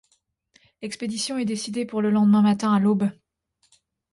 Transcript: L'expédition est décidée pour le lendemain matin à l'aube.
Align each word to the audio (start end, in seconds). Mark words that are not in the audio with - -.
L'expédition 0.81 1.37
est 1.37 1.45
décidée 1.45 1.85
pour 1.85 2.01
le 2.01 2.09
lendemain 2.09 2.41
matin 2.41 2.73
à 2.73 2.79
l'aube. 2.79 3.11